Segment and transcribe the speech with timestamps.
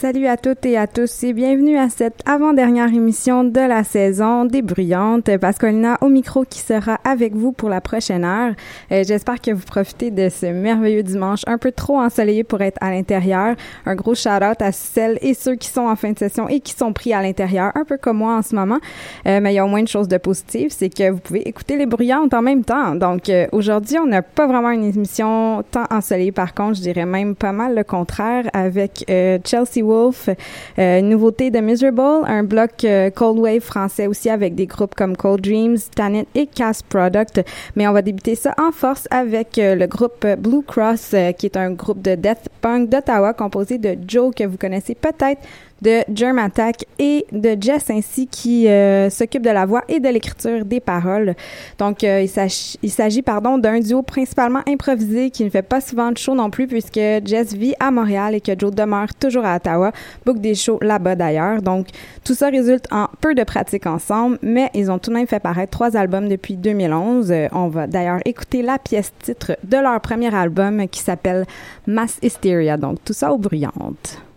[0.00, 4.44] Salut à toutes et à tous et bienvenue à cette avant-dernière émission de la saison
[4.44, 5.36] Bruyantes.
[5.38, 8.52] Pascalina au micro qui sera avec vous pour la prochaine heure.
[8.92, 12.78] Euh, J'espère que vous profitez de ce merveilleux dimanche un peu trop ensoleillé pour être
[12.80, 13.56] à l'intérieur.
[13.86, 16.74] Un gros shout-out à celles et ceux qui sont en fin de session et qui
[16.74, 18.78] sont pris à l'intérieur, un peu comme moi en ce moment.
[19.26, 21.40] Euh, mais il y a au moins une chose de positive, c'est que vous pouvez
[21.40, 22.94] écouter les Bruyantes en même temps.
[22.94, 26.30] Donc euh, aujourd'hui, on n'a pas vraiment une émission tant ensoleillée.
[26.30, 30.28] Par contre, je dirais même pas mal le contraire avec Chelsea Wolf,
[30.78, 35.16] euh, nouveauté de Miserable, un bloc euh, Cold Wave français aussi avec des groupes comme
[35.16, 37.42] Cold Dreams, Tanit et Cast Product.
[37.74, 41.56] Mais on va débuter ça en force avec euh, le groupe Blue Cross, qui est
[41.56, 45.40] un groupe de death punk d'Ottawa composé de Joe que vous connaissez peut-être
[45.82, 50.08] de Germ Attack et de Jess ainsi qui euh, s'occupe de la voix et de
[50.08, 51.34] l'écriture des paroles.
[51.78, 52.26] Donc euh,
[52.82, 56.50] il s'agit pardon d'un duo principalement improvisé qui ne fait pas souvent de show non
[56.50, 59.92] plus puisque Jess vit à Montréal et que Joe demeure toujours à Ottawa,
[60.24, 61.62] book des shows là-bas d'ailleurs.
[61.62, 61.88] Donc
[62.24, 65.40] tout ça résulte en peu de pratiques ensemble, mais ils ont tout de même fait
[65.40, 67.30] paraître trois albums depuis 2011.
[67.30, 71.46] Euh, on va d'ailleurs écouter la pièce titre de leur premier album qui s'appelle
[71.86, 72.76] Mass Hysteria.
[72.76, 74.27] Donc tout ça aux bruyantes.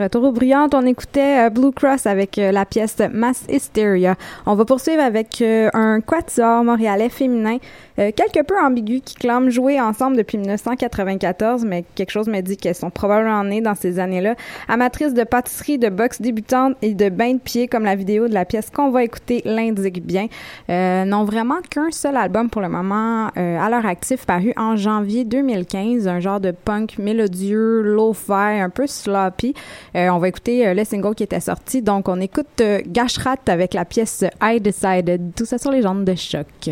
[0.00, 4.16] Retour aux brillantes, on écoutait euh, Blue Cross avec euh, la pièce Mass Hysteria.
[4.46, 7.58] On va poursuivre avec euh, un quatuor montréalais féminin
[8.16, 12.74] quelque peu ambigu qui clame jouer ensemble depuis 1994, mais quelque chose me dit qu'elles
[12.74, 14.36] sont probablement nées dans ces années-là.
[14.68, 18.32] Amatrices de pâtisserie, de boxe débutante et de bain de pied, comme la vidéo de
[18.32, 20.28] la pièce qu'on va écouter l'indique bien.
[20.70, 26.08] N'ont vraiment qu'un seul album pour le moment à leur actif, paru en janvier 2015,
[26.08, 29.52] un genre de punk mélodieux, low-fi, un peu sloppy.
[29.96, 31.82] Euh, on va écouter euh, le single qui était sorti.
[31.82, 35.32] Donc, on écoute euh, Gashrat avec la pièce I Decided.
[35.36, 36.70] Tout ça sur les jambes de choc.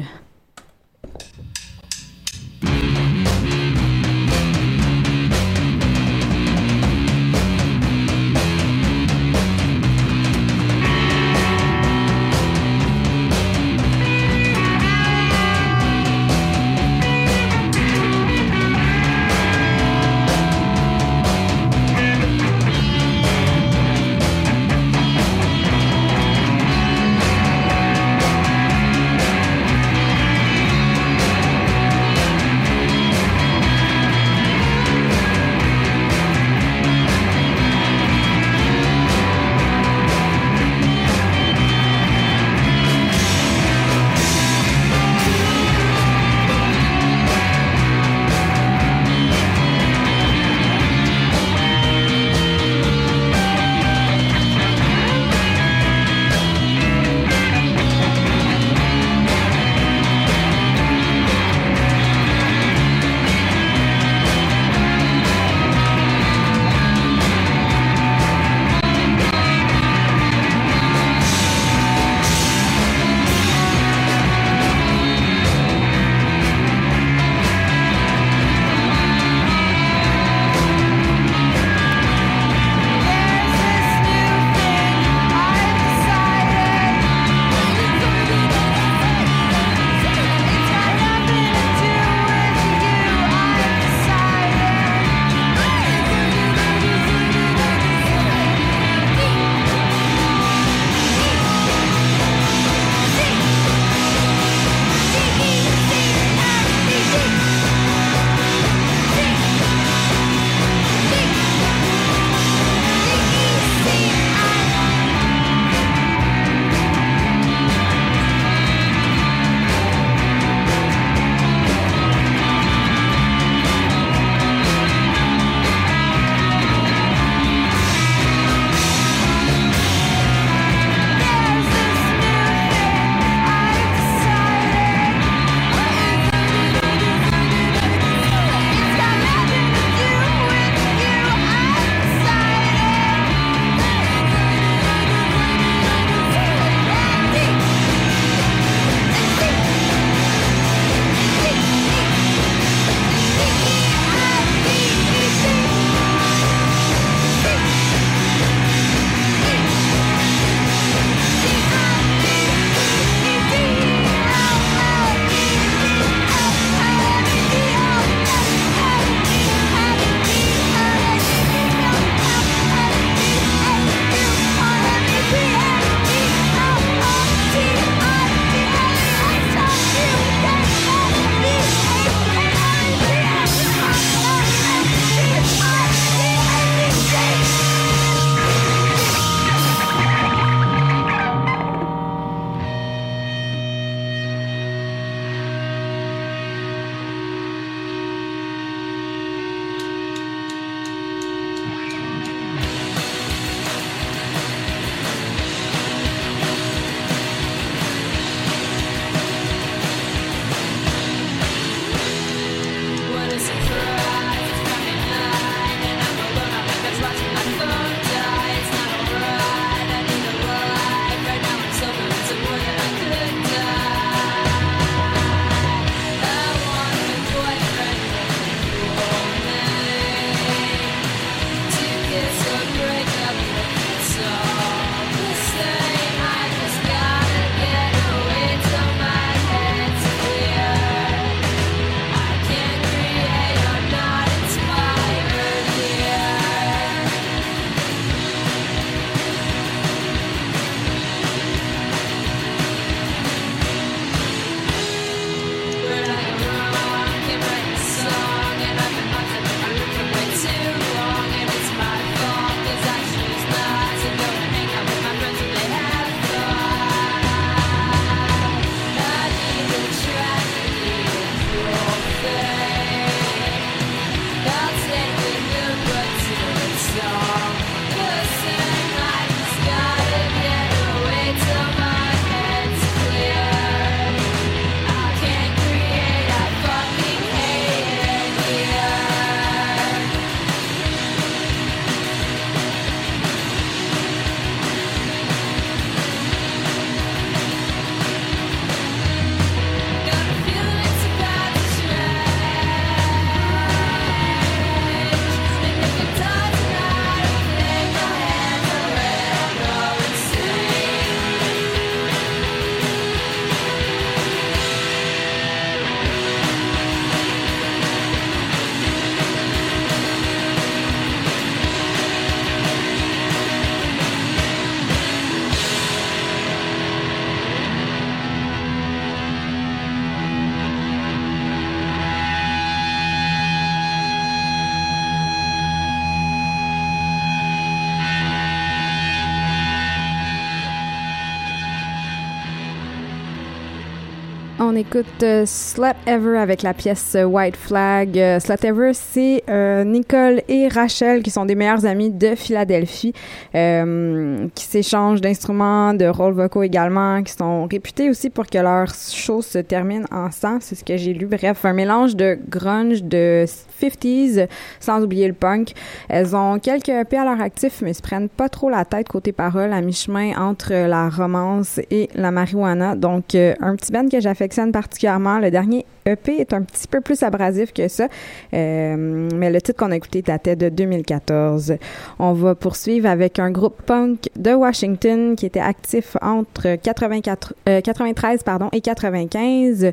[344.78, 348.16] Écoute euh, Slut Ever avec la pièce euh, White Flag.
[348.16, 353.12] Euh, Slut Ever, c'est euh, Nicole et Rachel qui sont des meilleures amies de Philadelphie,
[353.56, 358.94] euh, qui s'échangent d'instruments, de rôles vocaux également, qui sont réputées aussi pour que leurs
[358.94, 360.58] shows se terminent en sang.
[360.60, 361.26] C'est ce que j'ai lu.
[361.26, 363.46] Bref, un mélange de grunge, de
[363.82, 364.46] 50s,
[364.78, 365.72] sans oublier le punk.
[366.08, 369.32] Elles ont quelques EP à leur actif, mais se prennent pas trop la tête côté
[369.32, 372.94] parole, à mi-chemin entre la romance et la marijuana.
[372.94, 375.38] Donc, un petit band que j'affectionne particulièrement.
[375.38, 378.08] Le dernier EP est un petit peu plus abrasif que ça,
[378.54, 381.76] euh, mais le titre qu'on a écouté datait de 2014.
[382.18, 387.80] On va poursuivre avec un groupe punk de Washington qui était actif entre 84, euh,
[387.80, 389.92] 93 pardon, et 95,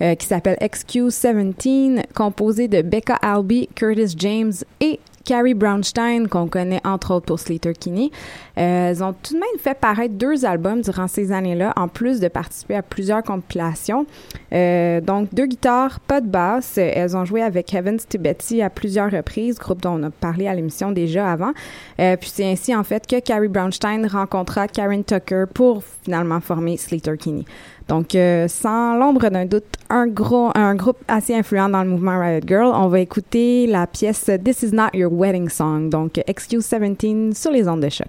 [0.00, 6.80] euh, qui s'appelle XQ17, composé de Becca Albee, Curtis James et Carrie Brownstein, qu'on connaît
[6.84, 8.10] entre autres pour Slater Kinney.
[8.58, 12.20] Euh, elles ont tout de même fait paraître deux albums durant ces années-là, en plus
[12.20, 14.06] de participer à plusieurs compilations.
[14.52, 16.78] Euh, donc, deux guitares, pas de basse.
[16.78, 20.46] Elles ont joué avec Heavens to Betty à plusieurs reprises, groupe dont on a parlé
[20.46, 21.52] à l'émission déjà avant.
[22.00, 26.76] Euh, puis c'est ainsi, en fait, que Carrie Brownstein rencontra Karen Tucker pour finalement former
[26.76, 27.44] Slater Kinney.
[27.92, 32.18] Donc, euh, sans l'ombre d'un doute, un gros, un groupe assez influent dans le mouvement
[32.18, 32.72] Riot Girl.
[32.74, 37.50] On va écouter la pièce This Is Not Your Wedding Song, donc Excuse 17 sur
[37.50, 38.08] les ondes de choc.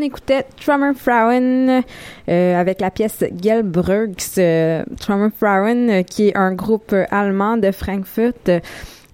[0.00, 1.82] On écoutait Trommerfrauen
[2.28, 4.38] euh, avec la pièce Gelbruggs.
[4.38, 8.50] Euh, Trommerfrauen, euh, qui est un groupe allemand de Frankfurt.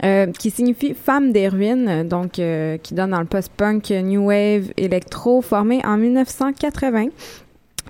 [0.04, 5.40] euh, qui signifie femme des ruines, donc qui donne dans le post-punk, new wave, électro,
[5.40, 7.06] formé en 1980.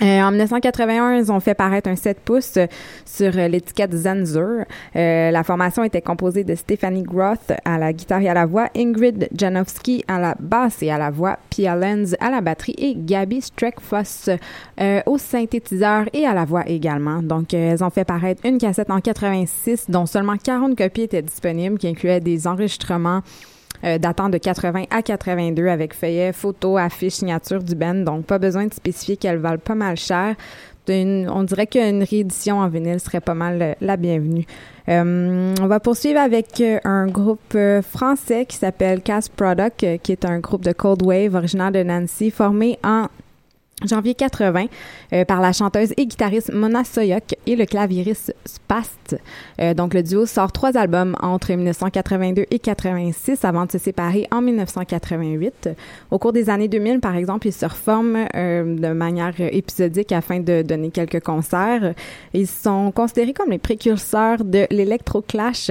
[0.02, 2.58] Euh, en 1981, ils ont fait paraître un 7 pouces
[3.06, 4.64] sur l'étiquette Zanzur.
[4.94, 8.68] Euh, la formation était composée de Stephanie Groth à la guitare et à la voix,
[8.76, 12.94] Ingrid Janowski à la basse et à la voix, Pia Lenz à la batterie et
[12.94, 14.28] Gabby Streckfoss
[14.80, 17.22] euh, au synthétiseur et à la voix également.
[17.22, 21.78] Donc, elles ont fait paraître une cassette en 86 dont seulement 40 copies étaient disponibles
[21.78, 23.22] qui incluaient des enregistrements
[23.84, 27.94] euh, datant de 80 à 82 avec feuillets, photos, affiches, signatures du band.
[27.94, 30.34] Donc, pas besoin de spécifier qu'elles valent pas mal cher.
[30.88, 34.46] On dirait qu'une réédition en vinyle serait pas mal euh, la bienvenue.
[34.88, 40.38] Euh, on va poursuivre avec un groupe français qui s'appelle Cast Product, qui est un
[40.38, 43.08] groupe de Cold Wave originaire de Nancy, formé en
[43.84, 44.66] janvier 80
[45.12, 49.20] euh, par la chanteuse et guitariste Mona Soyok et le claviériste Spast.
[49.60, 54.26] Euh, donc le duo sort trois albums entre 1982 et 86 avant de se séparer
[54.30, 55.70] en 1988.
[56.10, 60.40] Au cours des années 2000, par exemple, ils se reforment euh, de manière épisodique afin
[60.40, 61.92] de donner quelques concerts.
[62.32, 65.70] Ils sont considérés comme les précurseurs de l'électro-clash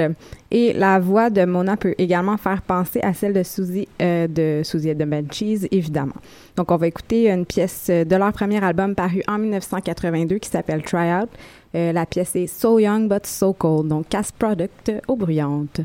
[0.58, 4.62] et la voix de Mona peut également faire penser à celle de Suzy euh, de
[4.64, 6.16] Suzy de Cheese, évidemment.
[6.56, 10.82] Donc, on va écouter une pièce de leur premier album paru en 1982 qui s'appelle
[10.82, 11.30] Try Out.
[11.76, 15.82] Euh, la pièce est So Young But So Cold, donc Cast Product aux bruyantes.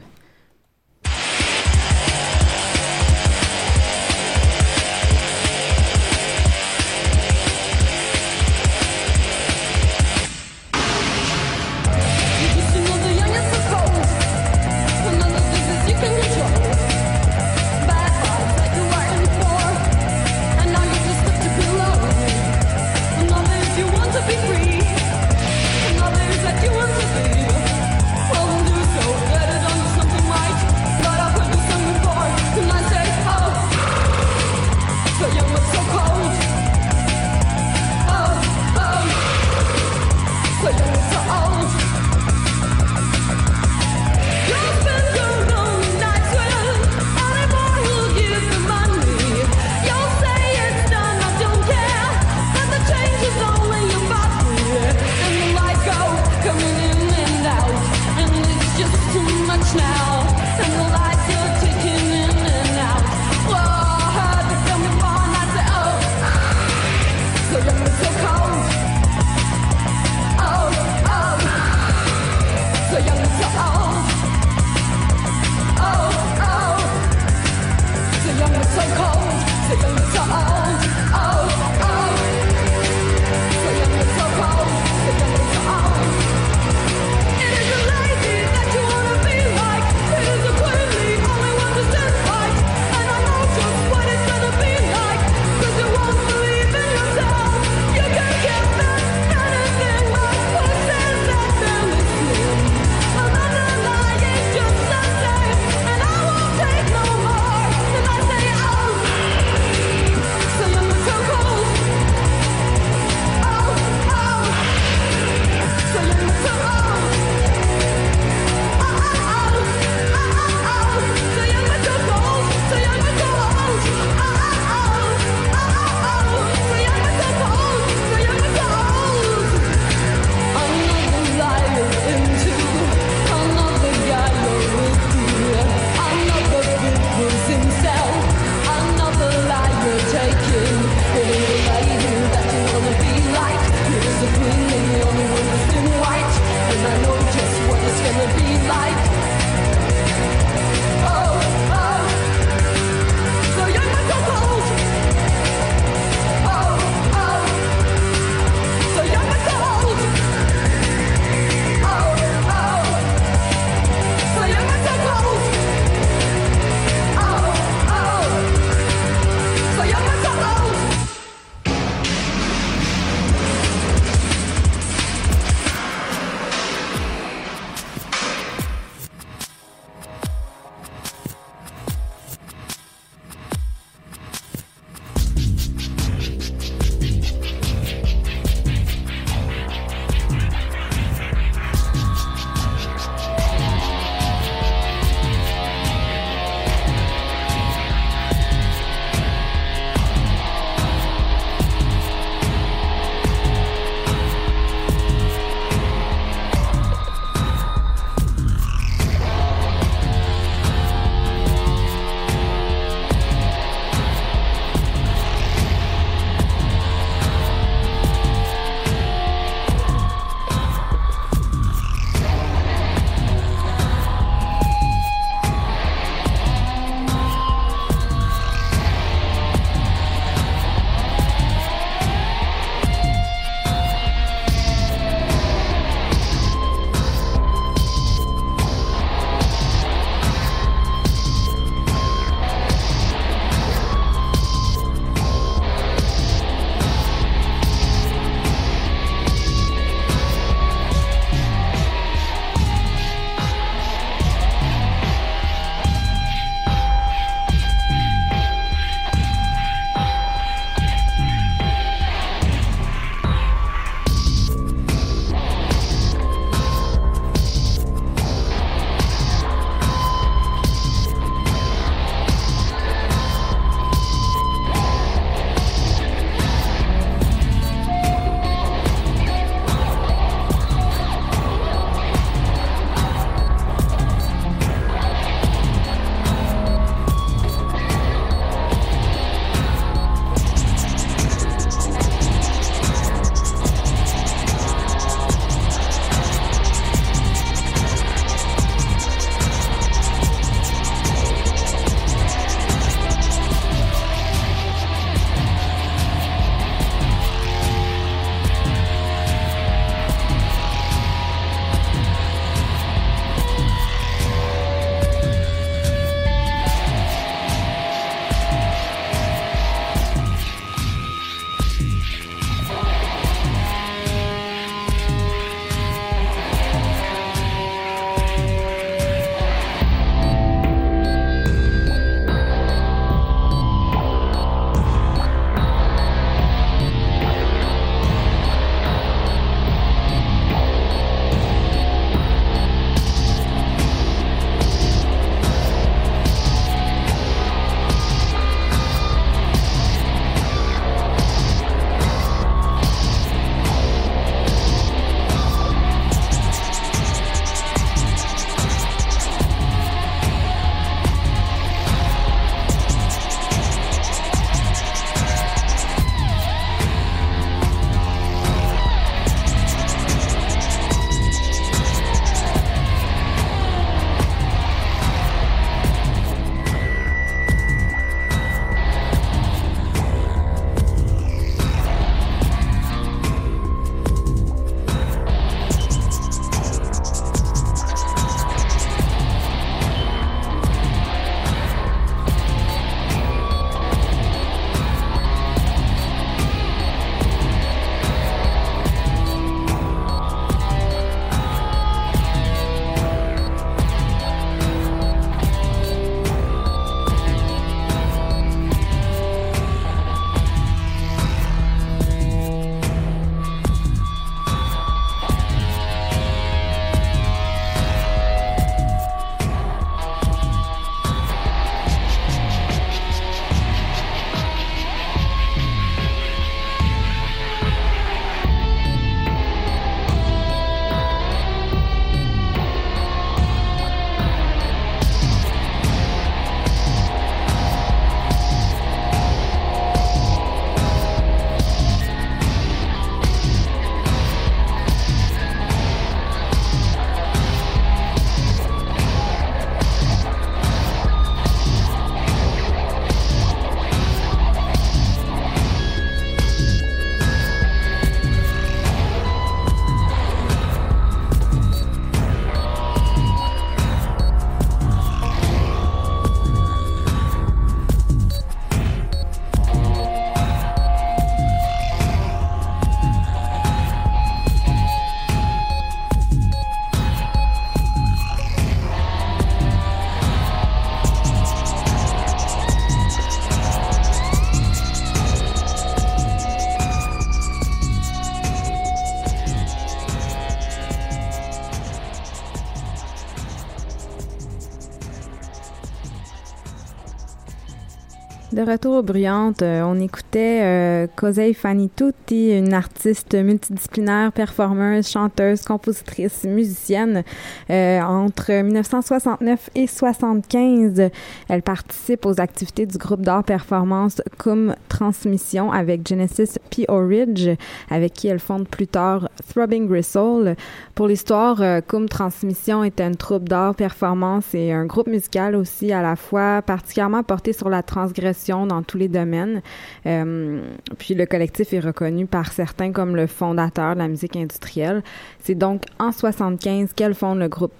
[498.60, 505.08] De retour aux bruyantes, euh, on écoutait euh, Cosey Fanny Tutti, une artiste multidisciplinaire, performeuse,
[505.08, 507.24] chanteuse, compositrice, musicienne.
[507.70, 511.08] Euh, entre 1969 et 75,
[511.48, 516.84] elle participe aux activités du groupe d'art performance Cum Transmission avec Genesis P.
[516.88, 517.48] O'Ridge,
[517.88, 520.54] avec qui elle fonde plus tard Throbbing Gristle.
[520.94, 525.92] Pour l'histoire, euh, Cum Transmission était une troupe d'art performance et un groupe musical aussi
[525.92, 529.62] à la fois particulièrement porté sur la transgression dans tous les domaines.
[530.06, 530.62] Euh,
[530.98, 535.02] puis le collectif est reconnu par certains comme le fondateur de la musique industrielle.
[535.42, 537.72] C'est donc en 75 qu'elle fonde le groupe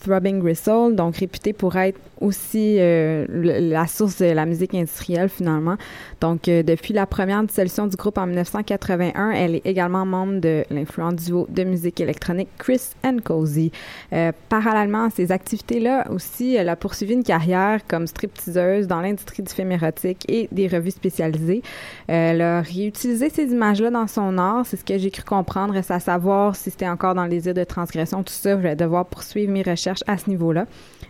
[0.00, 5.76] Throbbing Gristle, donc réputé pour être aussi euh, la source de la musique industrielle finalement.
[6.20, 10.64] Donc euh, depuis la première dissolution du groupe en 1981, elle est également membre de
[10.70, 13.70] l'influent duo de musique électronique Chris and Cozy.
[14.12, 19.42] Euh, parallèlement à ces activités-là aussi, elle a poursuivi une carrière comme stripteaseuse dans l'industrie
[19.42, 21.62] du film érotique et des revues spécialisées.
[22.06, 25.74] Elle a réutilisé ces images-là dans son art, c'est ce que j'ai cru comprendre.
[25.74, 28.56] Reste à savoir si c'était encore dans le désir de transgression, tout ça.
[28.56, 30.66] Je vais devoir poursuivre mes recherches à ce niveau-là.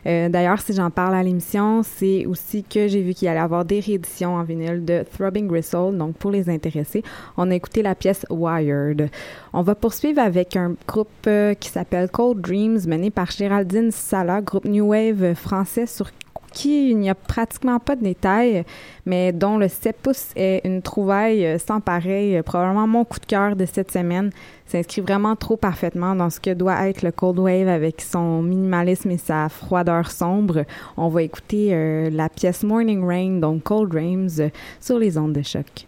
[0.06, 3.42] Euh, D'ailleurs, si j'en parle à l'émission, c'est aussi que j'ai vu qu'il allait y
[3.42, 5.96] avoir des rééditions en vinyle de Throbbing Gristle.
[5.96, 7.02] Donc, pour les intéressés,
[7.36, 9.10] on a écouté la pièce Wired.
[9.52, 14.40] On va poursuivre avec un groupe euh, qui s'appelle Cold Dreams, mené par Géraldine Sala,
[14.40, 16.10] groupe New Wave euh, français sur
[16.52, 18.64] qui il n'y a pratiquement pas de détails,
[19.06, 23.20] mais dont le 7 pouces est une trouvaille euh, sans pareil, euh, probablement mon coup
[23.20, 24.30] de cœur de cette semaine.
[24.66, 29.11] S'inscrit vraiment trop parfaitement dans ce que doit être le Cold Wave avec son minimalisme
[29.11, 30.64] et sa froideur sombre.
[30.96, 35.42] On va écouter euh, la pièce Morning Rain, donc Cold Dreams, sur les ondes de
[35.42, 35.87] choc.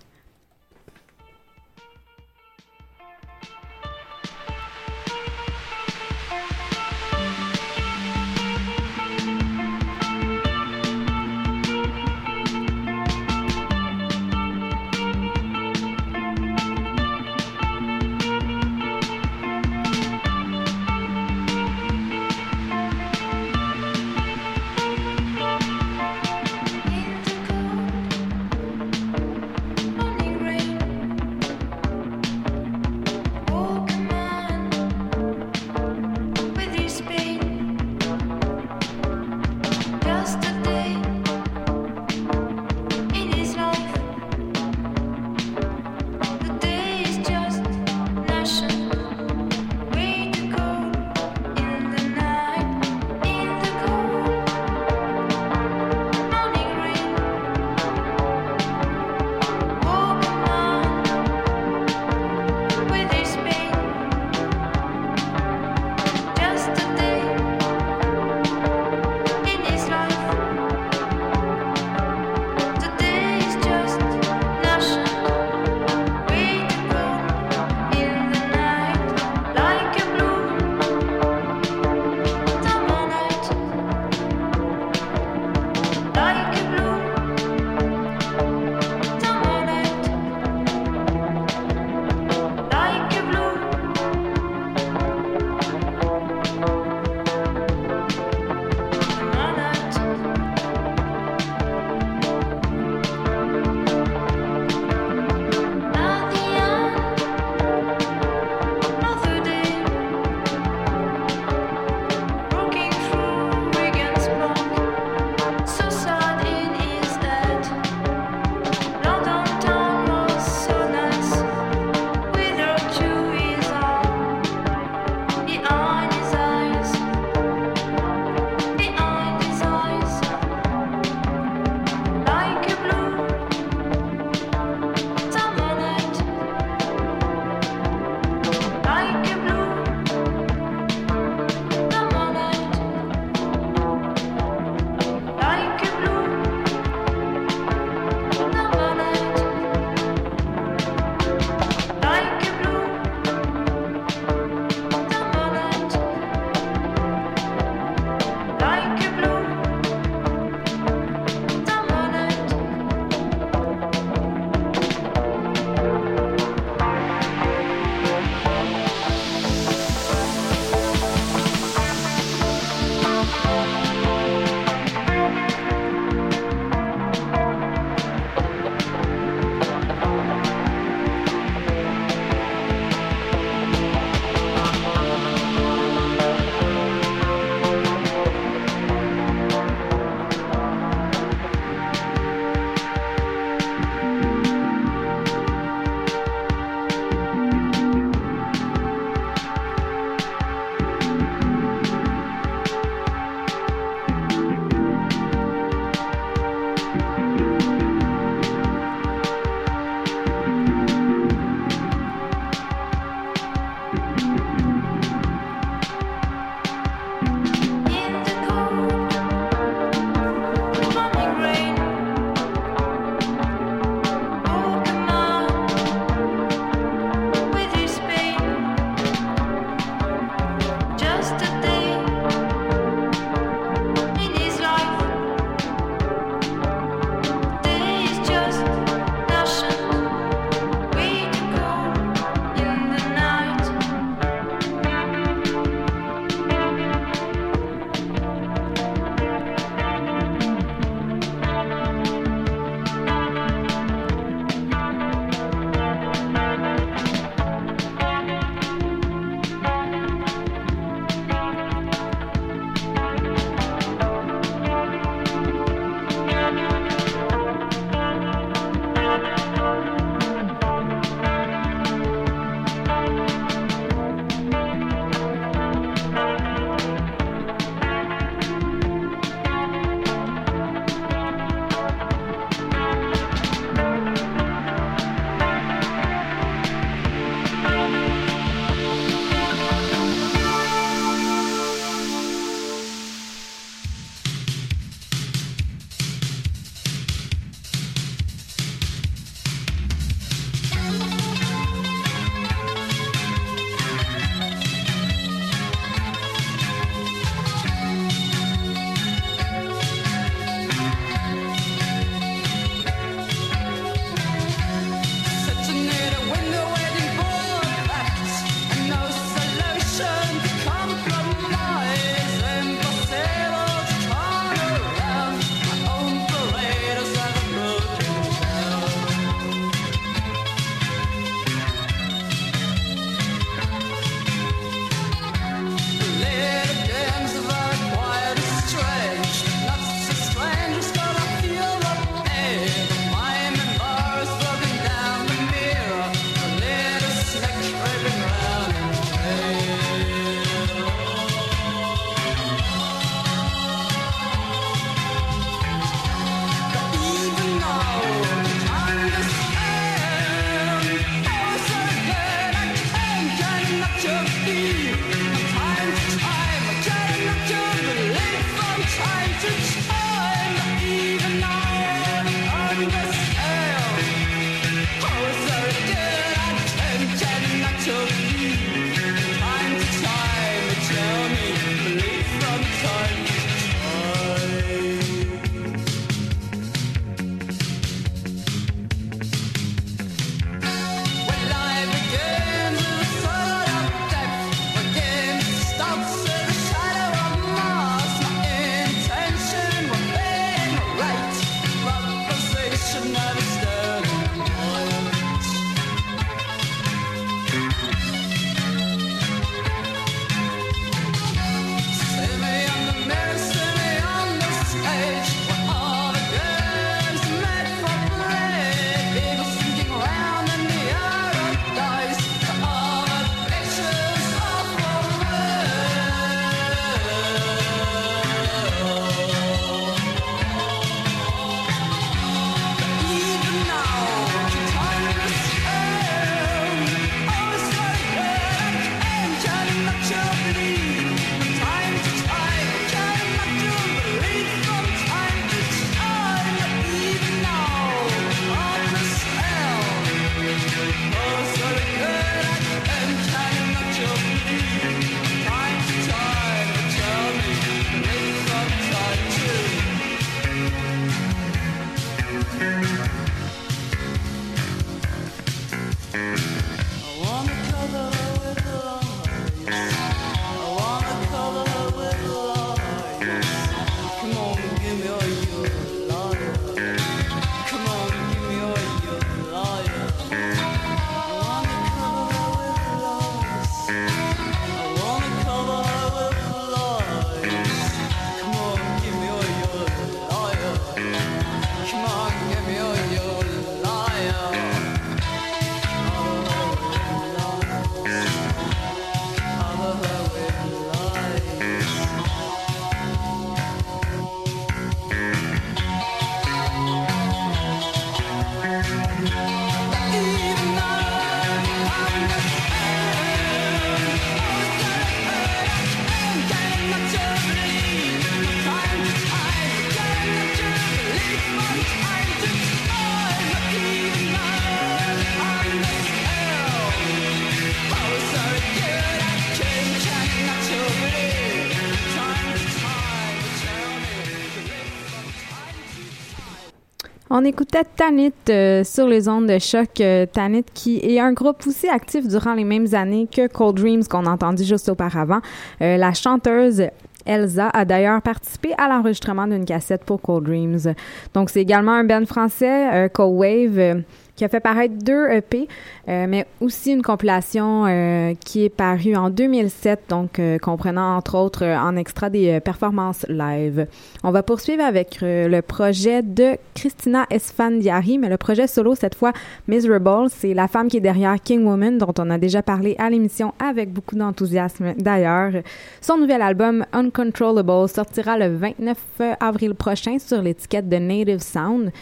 [537.40, 540.02] On écoutait Tanit euh, sur les ondes de choc.
[540.02, 544.04] euh, Tanit qui est un groupe aussi actif durant les mêmes années que Cold Dreams
[544.04, 545.40] qu'on a juste auparavant.
[545.80, 546.84] Euh, la chanteuse
[547.24, 550.92] Elsa a d'ailleurs participé à l'enregistrement d'une cassette pour Cold Dreams.
[551.32, 554.02] Donc c'est également un band français, Cold Wave,
[554.40, 555.68] qui a fait paraître deux EP,
[556.08, 561.36] euh, mais aussi une compilation euh, qui est parue en 2007, donc euh, comprenant entre
[561.36, 563.86] autres en extra des performances live.
[564.24, 569.34] On va poursuivre avec le projet de Christina Esfandiari, mais le projet solo cette fois
[569.68, 573.10] Miserable, c'est la femme qui est derrière King Woman dont on a déjà parlé à
[573.10, 575.52] l'émission avec beaucoup d'enthousiasme d'ailleurs.
[576.00, 578.96] Son nouvel album Uncontrollable sortira le 29
[579.38, 581.92] avril prochain sur l'étiquette de Native Sound.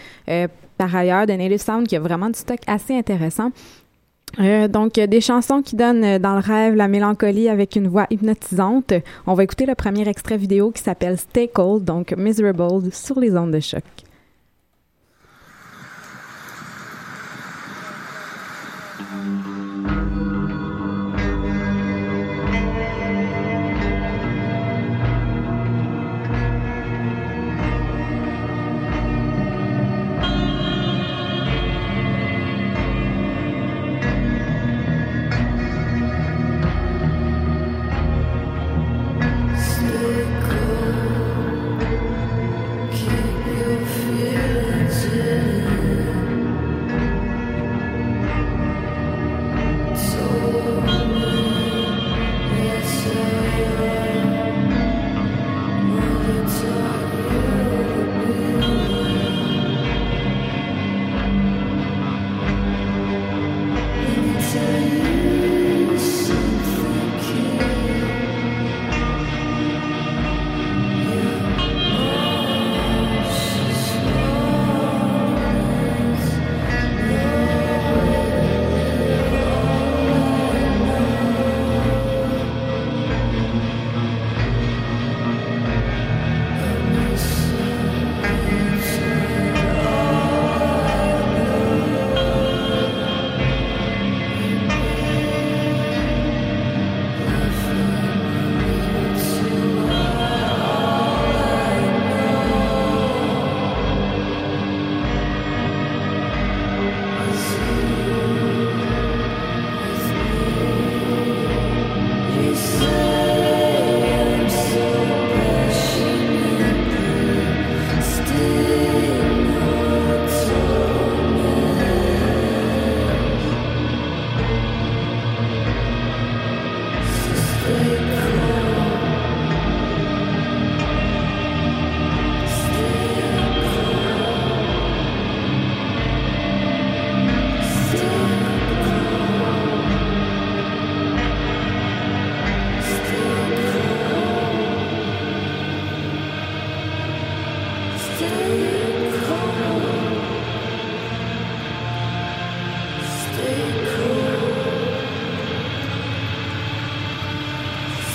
[0.78, 3.50] Par ailleurs, de Native Sound qui a vraiment du stock assez intéressant.
[4.40, 7.88] Euh, donc, euh, des chansons qui donnent euh, dans le rêve la mélancolie avec une
[7.88, 8.92] voix hypnotisante.
[9.26, 13.36] On va écouter le premier extrait vidéo qui s'appelle Stay Cold, donc Miserable, sur les
[13.36, 13.82] ondes de choc.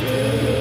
[0.05, 0.52] Thank.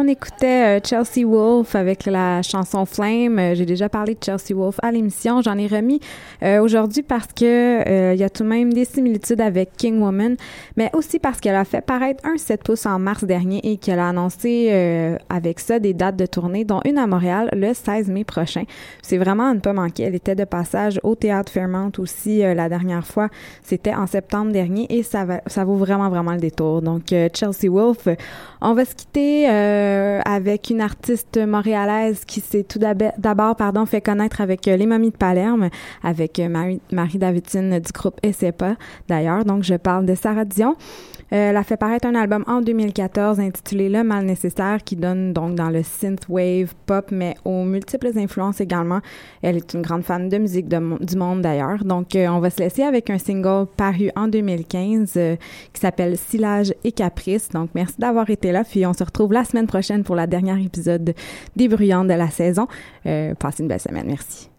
[0.00, 3.36] On écoutait euh, Chelsea Wolf avec la chanson Flame.
[3.40, 5.42] Euh, J'ai déjà parlé de Chelsea Wolf à l'émission.
[5.42, 5.98] J'en ai remis
[6.44, 10.36] euh, aujourd'hui parce que il y a tout de même des similitudes avec King Woman,
[10.76, 13.98] mais aussi parce qu'elle a fait paraître un 7 pouces en mars dernier et qu'elle
[13.98, 18.22] a annoncé avec ça des dates de tournée, dont une à Montréal le 16 mai
[18.22, 18.64] prochain.
[19.02, 20.04] C'est vraiment à ne pas manquer.
[20.04, 23.28] Elle était de passage au Théâtre Fairmount aussi la dernière fois.
[23.62, 26.82] C'était en septembre dernier et ça, ça vaut vraiment, vraiment le détour.
[26.82, 28.14] Donc, Chelsea Wolf, euh,
[28.60, 29.46] on va se quitter
[29.88, 34.76] euh, avec une artiste montréalaise qui s'est tout d'ab- d'abord pardon, fait connaître avec euh,
[34.76, 35.70] Les Mamies de Palerme,
[36.02, 38.76] avec euh, Marie, Marie Davidson du groupe SEPA
[39.08, 39.44] d'ailleurs.
[39.44, 40.76] Donc, je parle de Sarah Dion.
[41.32, 45.32] Euh, elle a fait paraître un album en 2014 intitulé Le Mal Nécessaire qui donne
[45.32, 49.00] donc dans le synthwave pop mais aux multiples influences également.
[49.42, 51.84] Elle est une grande fan de musique du monde d'ailleurs.
[51.84, 55.36] Donc euh, on va se laisser avec un single paru en 2015 euh,
[55.72, 57.48] qui s'appelle Silage et Caprice.
[57.50, 60.58] Donc merci d'avoir été là puis on se retrouve la semaine prochaine pour la dernière
[60.58, 61.14] épisode
[61.56, 62.66] des Bruyantes de la saison.
[63.06, 64.06] Euh, passez une belle semaine.
[64.06, 64.50] Merci.